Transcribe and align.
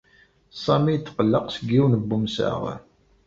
Sami 0.63 0.91
yetqelleq 0.93 1.45
seg 1.51 1.65
yiwen 1.73 1.93
n 2.05 2.09
umsaɣ. 2.17 2.61